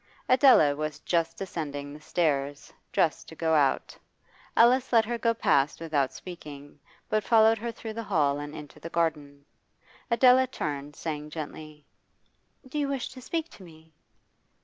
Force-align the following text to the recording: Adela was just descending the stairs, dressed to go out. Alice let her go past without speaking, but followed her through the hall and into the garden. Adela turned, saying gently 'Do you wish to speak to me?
Adela 0.27 0.75
was 0.75 0.97
just 1.01 1.37
descending 1.37 1.93
the 1.93 2.01
stairs, 2.01 2.73
dressed 2.91 3.29
to 3.29 3.35
go 3.35 3.53
out. 3.53 3.95
Alice 4.57 4.91
let 4.91 5.05
her 5.05 5.19
go 5.19 5.31
past 5.31 5.79
without 5.79 6.11
speaking, 6.11 6.79
but 7.07 7.23
followed 7.23 7.59
her 7.59 7.71
through 7.71 7.93
the 7.93 8.01
hall 8.01 8.39
and 8.39 8.55
into 8.55 8.79
the 8.79 8.89
garden. 8.89 9.45
Adela 10.09 10.47
turned, 10.47 10.95
saying 10.95 11.29
gently 11.29 11.85
'Do 12.67 12.79
you 12.79 12.87
wish 12.87 13.09
to 13.09 13.21
speak 13.21 13.47
to 13.49 13.63
me? 13.63 13.93